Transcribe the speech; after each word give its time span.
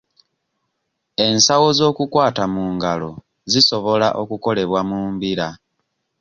Ensawo 1.27 1.67
z'okukwata 1.77 2.43
mu 2.53 2.63
ngalo 2.75 3.11
zisobola 3.51 4.07
okukolebwa 4.21 4.79
mu 4.89 4.99
mbira. 5.13 5.47